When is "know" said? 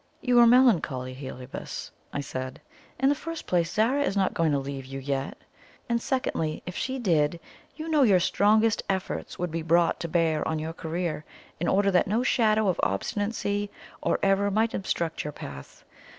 7.87-8.01